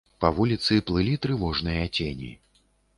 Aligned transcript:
Па 0.23 0.29
вуліцы 0.37 0.79
плылі 0.89 1.13
трывожныя 1.27 1.83
цені. 1.97 2.37